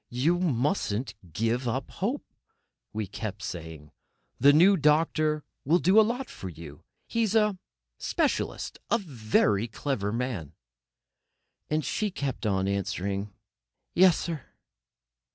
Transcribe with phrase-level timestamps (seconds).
[0.09, 2.25] "You mustn't give up hope,"
[2.91, 3.91] we kept on saying:
[4.39, 7.59] "The new doctor will do a lot for you; he's a
[7.99, 10.53] specialist—a very clever man."
[11.69, 13.31] And she kept on answering:
[13.93, 14.43] "Yes, sir."